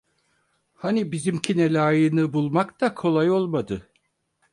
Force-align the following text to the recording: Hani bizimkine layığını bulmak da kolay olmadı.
Hani 0.73 1.11
bizimkine 1.11 1.73
layığını 1.73 2.33
bulmak 2.33 2.81
da 2.81 2.95
kolay 2.95 3.31
olmadı. 3.31 3.89